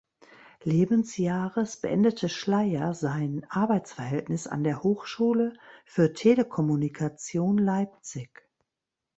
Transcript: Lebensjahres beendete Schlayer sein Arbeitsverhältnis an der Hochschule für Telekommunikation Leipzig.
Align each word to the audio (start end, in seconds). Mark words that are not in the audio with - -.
Lebensjahres 0.63 1.77
beendete 1.77 2.27
Schlayer 2.27 2.95
sein 2.95 3.45
Arbeitsverhältnis 3.51 4.47
an 4.47 4.63
der 4.63 4.81
Hochschule 4.81 5.53
für 5.85 6.13
Telekommunikation 6.13 7.59
Leipzig. 7.59 8.49